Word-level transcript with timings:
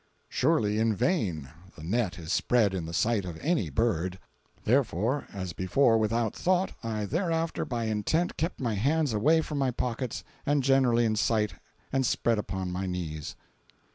"Surely 0.29 0.79
in 0.79 0.95
vain 0.95 1.49
the 1.75 1.83
net 1.83 2.17
is 2.17 2.33
spread 2.33 2.73
in 2.73 2.87
the 2.87 2.91
sight 2.91 3.23
of 3.23 3.37
any 3.39 3.69
bird." 3.69 4.17
Therefore, 4.63 5.27
as 5.31 5.53
before 5.53 5.99
without 5.99 6.35
thought, 6.35 6.71
I 6.83 7.05
thereafter 7.05 7.65
by 7.65 7.83
intent 7.83 8.35
kept 8.35 8.59
my 8.59 8.73
hands 8.73 9.13
away 9.13 9.41
from 9.41 9.59
my 9.59 9.69
pockets, 9.69 10.23
and 10.43 10.63
generally 10.63 11.05
in 11.05 11.17
sight 11.17 11.53
and 11.93 12.03
spread 12.03 12.39
upon 12.39 12.71
my 12.71 12.87
knees. 12.87 13.35